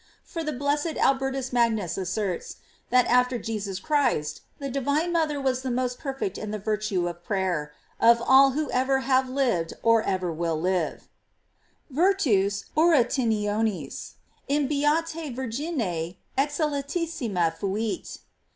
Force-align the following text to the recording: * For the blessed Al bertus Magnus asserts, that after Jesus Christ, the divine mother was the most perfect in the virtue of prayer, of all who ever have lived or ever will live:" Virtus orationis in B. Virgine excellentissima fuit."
* 0.17 0.23
For 0.33 0.43
the 0.43 0.51
blessed 0.51 0.97
Al 0.97 1.13
bertus 1.13 1.53
Magnus 1.53 1.95
asserts, 1.95 2.55
that 2.89 3.05
after 3.05 3.37
Jesus 3.37 3.79
Christ, 3.79 4.41
the 4.57 4.67
divine 4.67 5.11
mother 5.11 5.39
was 5.39 5.61
the 5.61 5.69
most 5.69 5.99
perfect 5.99 6.39
in 6.39 6.49
the 6.49 6.57
virtue 6.57 7.07
of 7.07 7.23
prayer, 7.23 7.71
of 7.99 8.19
all 8.19 8.53
who 8.53 8.71
ever 8.71 9.01
have 9.01 9.29
lived 9.29 9.75
or 9.83 10.01
ever 10.01 10.33
will 10.33 10.59
live:" 10.59 11.07
Virtus 11.91 12.65
orationis 12.75 14.13
in 14.47 14.67
B. 14.67 14.81
Virgine 14.85 16.15
excellentissima 16.35 17.53
fuit." 17.53 18.17